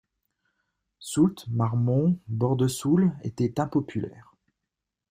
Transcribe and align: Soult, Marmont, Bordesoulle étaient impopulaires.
Soult, 0.97 1.45
Marmont, 1.49 2.17
Bordesoulle 2.27 3.15
étaient 3.21 3.59
impopulaires. 3.59 4.33